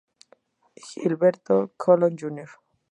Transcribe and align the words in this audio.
Gilberto 1.03 1.73
Colón 1.77 2.17
Jr. 2.19 2.49